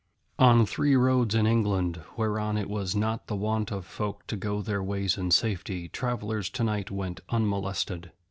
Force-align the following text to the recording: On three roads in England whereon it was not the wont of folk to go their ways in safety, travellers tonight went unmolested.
On 0.39 0.65
three 0.65 0.95
roads 0.95 1.35
in 1.35 1.45
England 1.45 2.01
whereon 2.17 2.57
it 2.57 2.71
was 2.71 2.95
not 2.95 3.27
the 3.27 3.35
wont 3.35 3.71
of 3.71 3.85
folk 3.85 4.25
to 4.25 4.35
go 4.35 4.59
their 4.63 4.81
ways 4.81 5.15
in 5.15 5.29
safety, 5.29 5.89
travellers 5.89 6.49
tonight 6.49 6.89
went 6.89 7.19
unmolested. 7.29 8.11